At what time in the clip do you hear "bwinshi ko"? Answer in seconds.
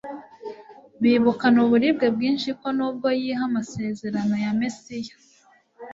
2.15-2.67